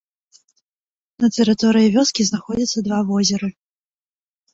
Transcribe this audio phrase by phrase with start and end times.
[1.23, 3.51] На тэрыторыі вёскі знаходзяцца два возеры.